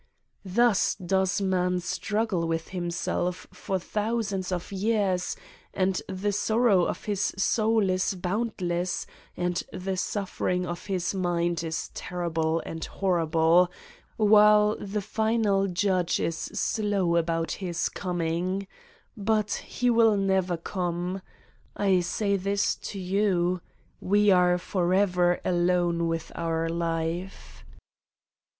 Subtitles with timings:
[0.45, 5.35] Thus does man struggle with himself for thousands of years
[5.75, 9.05] and the sorrow of his soul is boundless
[9.37, 13.69] and the suffering of his mind is terrible and horrible,
[14.17, 18.65] 147 Satan's Diary while the final judge is slow about his coming....
[19.15, 21.21] But he will never come.
[21.77, 23.61] I say this to you:
[23.99, 27.63] we are forever alone with our life.